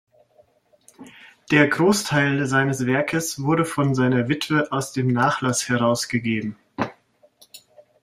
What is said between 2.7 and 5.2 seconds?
Werkes wurde von seiner Witwe aus dem